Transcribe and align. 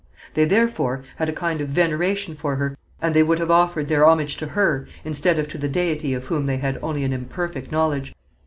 They, 0.33 0.45
therefore, 0.45 1.03
had 1.17 1.29
a 1.29 1.31
kind 1.31 1.61
of 1.61 1.67
veneration 1.67 2.33
for 2.33 2.55
her, 2.55 2.75
and 3.03 3.13
they 3.13 3.21
would 3.21 3.37
have 3.37 3.51
offered 3.51 3.87
their 3.87 4.03
homage 4.03 4.35
to 4.37 4.47
her 4.47 4.87
instead 5.05 5.37
of 5.37 5.47
to 5.49 5.59
the 5.59 5.69
Deity 5.69 6.15
of 6.15 6.25
whom 6.25 6.47
they 6.47 6.57
had 6.57 6.79
only 6.81 7.03
an 7.03 7.13
imperfect 7.13 7.71
knowledge. 7.71 8.15